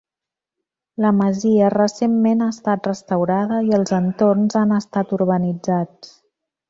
La 1.05 1.11
masia 1.17 1.67
recentment 1.73 2.41
ha 2.45 2.47
estat 2.55 2.89
restaurada 2.91 3.59
i 3.69 3.77
els 3.81 3.95
entorns 3.99 4.57
han 4.63 4.75
estat 4.79 5.15
urbanitzats. 5.19 6.15